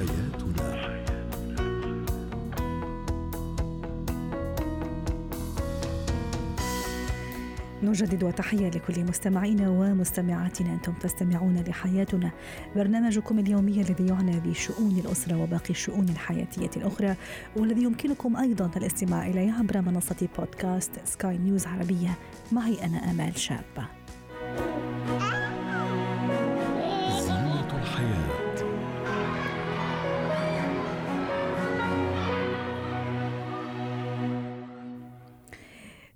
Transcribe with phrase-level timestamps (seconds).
[0.00, 0.90] حياتنا.
[7.82, 10.72] نجدد وتحية لكل مستمعينا ومستمعاتنا.
[10.74, 12.30] أنتم تستمعون لحياتنا.
[12.76, 17.16] برنامجكم اليومي الذي يعنى بشؤون الأسرة وباقي الشؤون الحياتية الأخرى
[17.56, 22.18] والذي يمكنكم أيضا الاستماع إليه عبر منصة بودكاست سكاي نيوز عربية.
[22.52, 23.99] معي أنا أمال شابة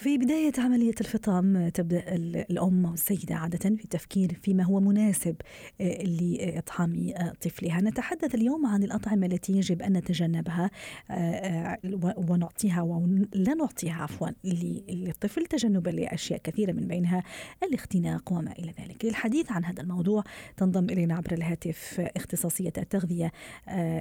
[0.00, 2.14] في بداية عملية الفطام تبدأ
[2.50, 5.36] الأم أو السيدة عادة في التفكير فيما هو مناسب
[5.80, 7.80] آه، لإطعام آه، طفلها.
[7.80, 10.70] نتحدث اليوم عن الأطعمة التي يجب أن نتجنبها
[11.10, 11.78] آه،
[12.16, 17.22] ونعطيها ولا نعطيها عفوا للطفل تجنبا لأشياء كثيرة من بينها
[17.62, 19.04] الاختناق وما إلى ذلك.
[19.04, 20.24] للحديث عن هذا الموضوع
[20.56, 23.32] تنضم إلينا عبر الهاتف اختصاصية التغذية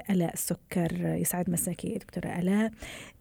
[0.10, 2.72] ألاء السكر يسعد مساكي دكتورة ألاء.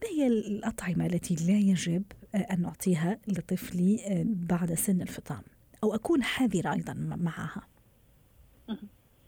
[0.02, 2.02] ما هي الأطعمة التي لا يجب
[2.34, 5.42] أن نعطيها لطفلي آه، بعد سن الفطام.
[5.84, 7.62] أو أكون حذرة أيضا معها.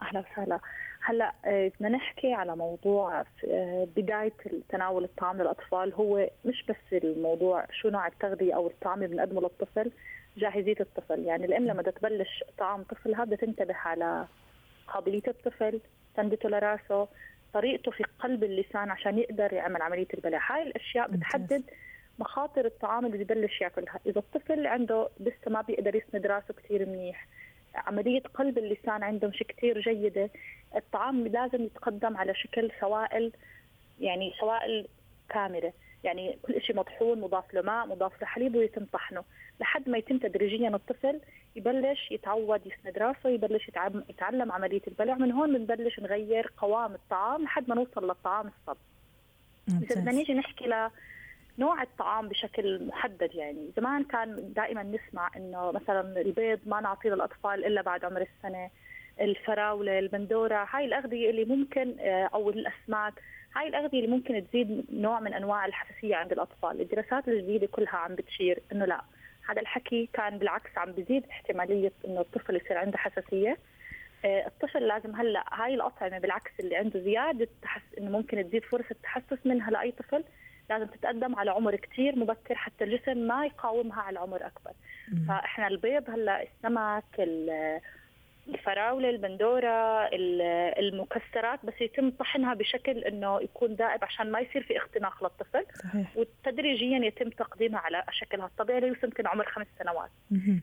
[0.02, 0.60] أهلا وسهلا.
[1.02, 4.32] هلأ آه، بدنا نحكي على موضوع آه، بداية
[4.68, 5.94] تناول الطعام للأطفال.
[5.94, 9.90] هو مش بس الموضوع شو نوع التغذية أو الطعام اللي بنقدمه للطفل
[10.36, 11.24] جاهزية الطفل.
[11.24, 14.26] يعني الأم لما تبلش طعام طفلها بدها تنتبه على
[14.88, 15.80] قابلية الطفل
[16.16, 17.08] تندته لراسه
[17.54, 21.62] طريقته في قلب اللسان عشان يقدر يعمل عملية البلع هاي الأشياء بتحدد
[22.20, 24.00] مخاطر الطعام اللي ببلش ياكلها.
[24.06, 27.26] إذا الطفل عنده لسه ما بيقدر يسند راسه كثير منيح
[27.74, 30.30] عملية قلب اللسان عنده مش كثير جيدة
[30.76, 33.32] الطعام لازم يتقدم على شكل سوائل
[34.00, 34.86] يعني سوائل
[35.28, 35.72] كاملة.
[36.04, 39.24] يعني كل شيء مطحون مضاف له ماء مضاف له حليب ويتم طحنه.
[39.60, 41.20] لحد ما يتم تدريجيا الطفل
[41.56, 43.70] يبلش يتعود يسند راسه يبلش
[44.08, 45.14] يتعلم عملية البلع.
[45.14, 48.76] من هون بنبلش نغير قوام الطعام لحد ما نوصل للطعام الصب.
[49.68, 50.66] إذا بدنا نيجي نحكي
[51.60, 53.70] نوع الطعام بشكل محدد يعني.
[53.76, 58.70] زمان كان دائما نسمع إنه مثلا البيض ما نعطيه للأطفال إلا بعد عمر السنة.
[59.20, 63.14] الفراولة البندوره هاي الأغذية اللي ممكن آه، أو الأسماك
[63.56, 66.80] هاي الأغذية اللي ممكن تزيد نوع من أنواع الحساسية عند الأطفال.
[66.80, 69.00] الدراسات الجديدة كلها عم بتشير إنه لا.
[69.48, 73.56] هذا الحكي كان بالعكس عم بزيد احتمالية إنه الطفل يصير عنده حساسية.
[74.24, 78.90] آه، الطفل لازم هلأ هاي الأطعمة بالعكس اللي عنده زيادة تحس إنه ممكن تزيد فرصة
[78.90, 80.24] التحسس منها لأي طفل.
[80.70, 84.72] لازم تتقدم على عمر كتير مبكر حتى الجسم ما يقاومها على عمر أكبر.
[85.28, 87.20] فإحنا البيض هلأ السمك
[88.54, 90.08] الفراولة البندورة
[90.78, 95.64] المكسرات بس يتم طحنها بشكل إنه يكون دائب عشان ما يصير في اختناق للطفل.
[95.82, 96.16] صحيح.
[96.16, 100.10] وتدريجيا يتم تقديمها على شكلها الطبيعي ليوصل يمكن عمر خمس سنوات.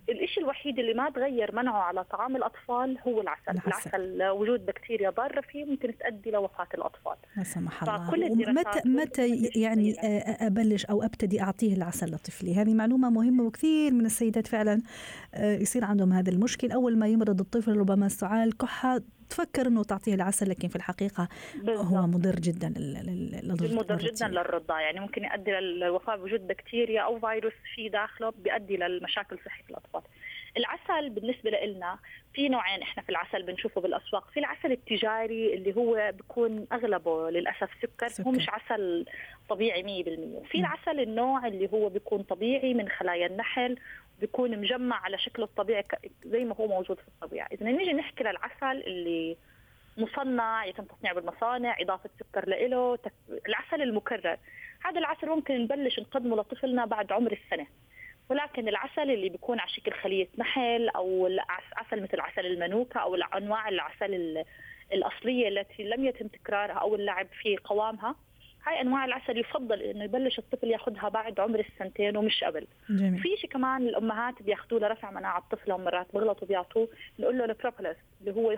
[0.10, 3.52] الشيء الوحيد اللي ما تغير منعه على طعام الأطفال هو العسل.
[3.52, 7.16] العسل, العسل وجود بكتيريا ضارة فيه ممكن تؤدي لوفاة الأطفال.
[7.38, 8.28] لا سمح الله.
[8.52, 9.96] متى متى يعني
[10.48, 14.82] أبلش أو أبتدي أعطيه العسل لطفلي؟ هذه معلومة مهمة وكثير من السيدات فعلا
[15.38, 20.50] يصير عندهم هذا المشكل أول ما يمرض الطفل ربما السعال كحة تفكر إنه تعطيه العسل
[20.50, 21.86] لكن في الحقيقة بالضبط.
[21.86, 27.54] هو مضر جدا للرضع مضر جدا للرضع يعني ممكن يؤدي للوفاة بوجود بكتيريا أو فيروس
[27.76, 30.02] في داخله بيؤدي للمشاكل صحيه الأطفال
[30.58, 32.00] العسل بالنسبة لنا
[32.34, 34.30] في نوعين إحنا في العسل بنشوفه بالأسواق.
[34.30, 38.24] في العسل التجاري اللي هو بيكون أغلبه للأسف سكر, سكر.
[38.24, 39.06] هو مش عسل
[39.50, 43.78] طبيعي 100% وفي العسل النوع اللي هو بيكون طبيعي من خلايا النحل
[44.20, 45.84] بيكون مجمع على شكله الطبيعي
[46.26, 47.48] زي ما هو موجود في الطبيعة.
[47.52, 49.38] اذا نيجي نحكي للعسل اللي
[49.98, 53.00] مصنع يتم تصنيعه بالمصانع إضافة سكر له.
[53.48, 54.38] العسل المكرر.
[54.86, 57.68] هذا العسل ممكن نبلش نقدمه لطفلنا بعد عمر السنة.
[58.30, 61.30] ولكن العسل اللي بيكون على شكل خلية نحل أو
[61.78, 64.44] عسل مثل عسل المنوكة أو انواع العسل
[64.94, 68.16] الأصلية التي لم يتم تكرارها أو اللعب في قوامها
[68.68, 72.68] هاي أنواع العسل يفضل إنه يبلش الطفل ياخذها بعد عمر السنتين ومش قبل.
[72.90, 73.22] جميل.
[73.22, 76.88] في شيء كمان الأمهات بياخذوه لرفع مناعة طفلهم مرات بغلطوا بيعطوه
[77.20, 78.56] بنقول له البروبوليس اللي هو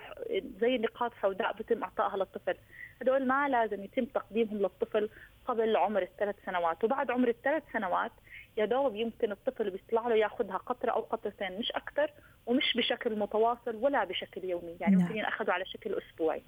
[0.62, 2.56] زي نقاط سوداء بتم إعطائها للطفل.
[3.02, 5.10] هدول ما لازم يتم تقديمهم للطفل
[5.46, 6.84] قبل عمر الثلاث سنوات.
[6.84, 8.12] وبعد عمر الثلاث سنوات
[8.58, 12.12] يا دوب يمكن الطفل بيطلع له ياخذها قطرة أو قطرتين مش أكثر
[12.46, 15.06] ومش بشكل متواصل ولا بشكل يومي يعني نعم.
[15.06, 16.42] ممكن ياخذوا على شكل أسبوعي.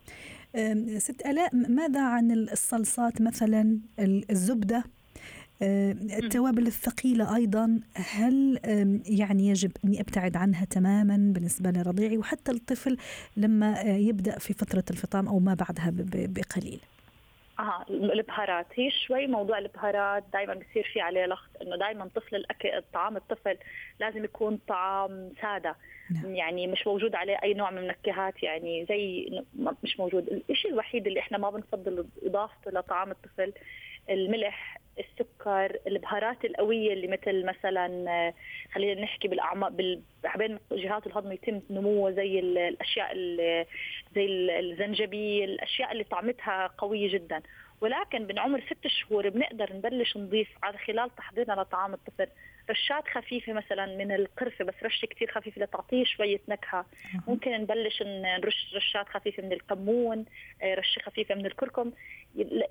[0.97, 3.50] ست آلاء ماذا عن الصلصات مثلا؟
[4.31, 4.83] الزبدة
[5.61, 8.59] التوابل الثقيلة أيضا هل
[9.05, 12.97] يعني يجب أني أبتعد عنها تماما بالنسبة لرضيعي؟ وحتى الطفل
[13.37, 16.79] لما يبدأ في فترة الفطام أو ما بعدها بقليل.
[17.61, 18.65] آه البهارات.
[18.75, 23.57] هي شوي موضوع البهارات دائما بصير في عليه لغط إنه دائما طفل الأكل طعام الطفل
[23.99, 25.75] لازم يكون طعام سادة.
[26.11, 26.35] نعم.
[26.35, 29.29] يعني مش موجود عليه أي نوع من النكهات يعني زي
[29.83, 30.43] مش موجود.
[30.49, 33.53] الشيء الوحيد اللي إحنا ما بنفضل إضافته لطعام الطفل
[34.09, 38.33] الملح السكر البهارات القوية اللي مثل مثلا آه،
[38.73, 43.15] خلينا نحكي بالأعماق بين جهات الهضم يتم نموه زي الأشياء
[44.15, 44.25] زي
[44.59, 47.41] الزنجبيل الأشياء اللي طعمتها قوية جدا.
[47.81, 52.27] ولكن من عمر ست شهور بنقدر نبلش نضيف على خلال تحضيرنا لطعام الطفل.
[52.69, 56.85] رشات خفيفة مثلا من القرفة بس رشة كتير خفيفة لتعطيه شوية نكهة.
[57.27, 60.25] ممكن نبلش نرش رشات خفيفة من الكمون
[60.61, 61.91] آه، رشة خفيفة من الكركم.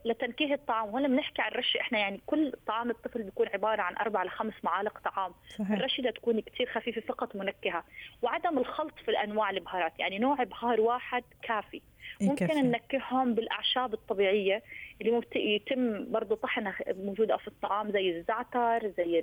[0.04, 0.94] لتنكيه الطعام.
[0.94, 1.80] ولا بنحكي عن رشة.
[1.80, 5.34] إحنا يعني كل طعام الطفل بيكون عبارة عن أربع لخمس معالق طعام.
[5.48, 5.70] صحيح.
[5.70, 7.84] الرشة تكون كتير خفيفة فقط منكهة.
[8.22, 9.92] وعدم الخلط في الأنواع البهارات.
[9.98, 11.82] يعني نوع بهار واحد كافي.
[12.20, 14.62] ممكن ننكههم بالأعشاب الطبيعية.
[15.00, 19.22] اللي يتم برضه طحنها موجودة في الطعام زي الزعتر زي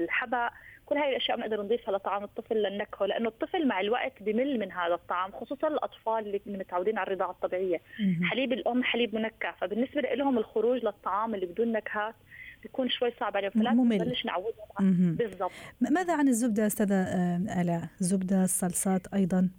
[0.00, 0.50] الحبق.
[0.86, 4.94] كل هاي الأشياء بنقدر نضيفها لطعام الطفل لنكهه لأنه الطفل مع الوقت بمل من هذا
[4.94, 7.80] الطعام خصوصا الأطفال اللي متعودين على الرضاعة الطبيعية.
[8.22, 9.54] حليب الأم حليب منكه.
[9.60, 12.14] فبالنسبة لهم الخروج للطعام اللي بدون نكهات
[12.62, 13.50] بيكون شوي صعب عليهم.
[13.50, 15.16] فلازم نبلش نعودهم.
[15.16, 15.52] بالضبط.
[15.80, 19.50] ماذا عن الزبدة أستاذة آه، آلاء؟ زبدة الصلصات أيضا؟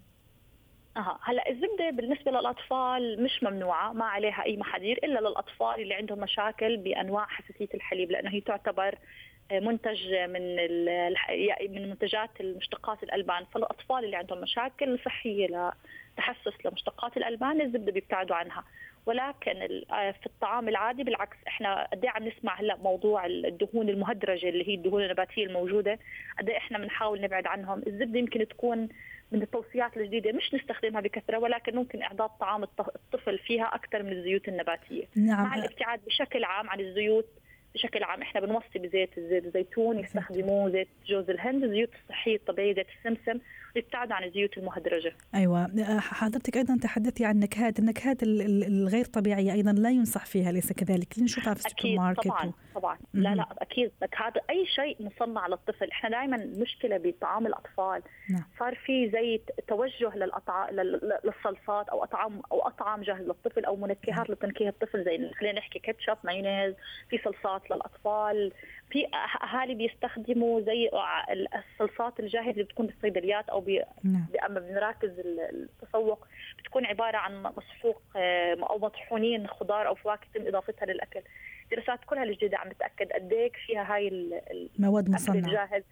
[0.97, 1.19] أها.
[1.23, 6.77] هلا الزبدة بالنسبة للأطفال مش ممنوعة ما عليها أي محاذير إلا للأطفال اللي عندهم مشاكل
[6.77, 8.95] بأنواع حساسية الحليب لأنه هي تعتبر
[9.51, 10.55] آه، منتج من
[11.69, 13.45] من منتجات المشتقات الألبان.
[13.45, 15.47] فالأطفال اللي عندهم مشاكل صحية
[16.13, 18.63] لتحسس لمشتقات الألبان الزبدة بيبتعدوا عنها.
[19.05, 24.49] ولكن آه، في الطعام العادي بالعكس إحنا قد إيه عم نسمع هلأ موضوع الدهون المهدرجة
[24.49, 25.99] اللي هي الدهون النباتية الموجودة
[26.39, 28.89] قد إيه إحنا بنحاول نبعد عنهم الزبدة يمكن تكون
[29.31, 34.47] من التوصيات الجديدة مش نستخدمها بكثرة ولكن ممكن إعداد طعام الطفل فيها أكثر من الزيوت
[34.47, 35.43] النباتية نعم.
[35.43, 37.27] مع الابتعاد بشكل عام عن الزيوت
[37.75, 42.87] بشكل عام إحنا بنوصي بزيت زيت الزيتون يستخدموه زيت جوز الهند الزيوت الصحية الطبيعية زيت
[42.97, 43.39] السمسم
[43.75, 45.13] يبتعدوا عن الزيوت المهدرجة.
[45.35, 51.19] أيوه حضرتك أيضا تحدثتي عن النكهات، النكهات الغير طبيعية أيضا لا ينصح فيها ليس كذلك؟
[51.19, 52.51] نشوفها في السوبر ماركت طبعا و...
[52.75, 58.43] طبعا لا لا أكيد نكهات أي شيء مصنع للطفل، إحنا دائما مشكلة بطعام الأطفال نعم.
[58.59, 60.69] صار في زي توجه للأطع...
[61.23, 64.25] للصلصات أو اطعام أو أطعام جاهز للطفل أو منكهات نعم.
[64.29, 66.75] لتنكيه الطفل زي خلينا نحكي كاتشب مايونيز
[67.09, 68.51] في صلصات للأطفال.
[68.89, 69.07] في
[69.43, 70.89] أهالي بيستخدموا زي
[71.55, 73.83] الصلصات الجاهزة اللي بتكون بالصيدليات أو بي...
[74.03, 74.25] نعم.
[74.45, 76.27] أما بنراكز التسوق
[76.57, 81.21] بتكون عبارة عن مسحوق آه، أو مطحونين خضار أو فواكه يتم إضافتها للأكل.
[81.71, 84.07] دراسات كلها الجديدة عم بتأكد قد فيها هاي
[84.79, 85.35] المواد مصنعة.
[85.35, 85.83] الجاهز.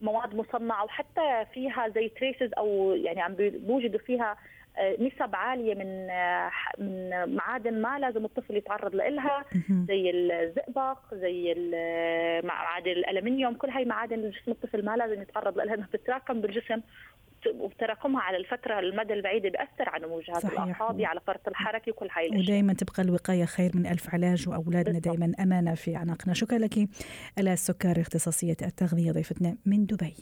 [0.00, 4.36] مواد مصنعة وحتى فيها زي تريسز أو يعني عم بيوجدوا فيها
[4.80, 11.54] نسب عالية من آه، من معادن ما لازم الطفل يتعرض لها زي الزئبق زي
[12.44, 16.80] معادن الألمنيوم كل هاي معادن جسم الطفل ما لازم يتعرض لها بتتراكم بالجسم
[17.46, 22.26] وتراكمها على الفترة المدى البعيده بيأثر على نمو جهاز الاعصابي على فرط الحركة وكل هاي
[22.26, 22.42] الأشياء.
[22.42, 26.78] ودائما تبقى الوقاية خير من ألف علاج وأولادنا دائما أمانة في عناقنا شكرا لك.
[27.38, 30.14] ألا السكر اختصاصية التغذية ضيفتنا من دبي.